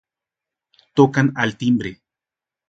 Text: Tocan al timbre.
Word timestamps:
Tocan 1.01 1.29
al 1.45 1.55
timbre. 1.61 1.93